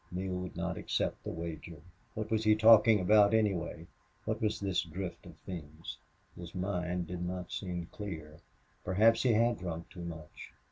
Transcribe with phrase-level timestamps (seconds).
[0.11, 1.79] Neale would not accept the wager.
[2.15, 3.85] What was he talking about, anyway?
[4.25, 5.99] What was this drift of things?
[6.35, 8.39] His mind did not seem clear.
[8.83, 10.53] Perhaps he had drunk too much.